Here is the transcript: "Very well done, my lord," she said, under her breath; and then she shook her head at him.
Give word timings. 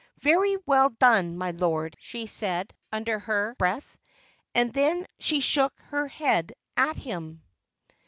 "Very 0.23 0.57
well 0.65 0.89
done, 0.89 1.37
my 1.37 1.51
lord," 1.51 1.95
she 1.99 2.25
said, 2.25 2.73
under 2.91 3.19
her 3.19 3.53
breath; 3.59 3.99
and 4.55 4.73
then 4.73 5.05
she 5.19 5.41
shook 5.41 5.77
her 5.89 6.07
head 6.07 6.53
at 6.75 6.95
him. 6.97 7.43